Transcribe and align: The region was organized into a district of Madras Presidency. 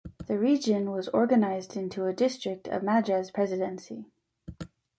The 0.25 0.39
region 0.39 0.89
was 0.89 1.09
organized 1.09 1.77
into 1.77 2.07
a 2.07 2.11
district 2.11 2.67
of 2.67 2.81
Madras 2.81 3.29
Presidency. 3.29 4.05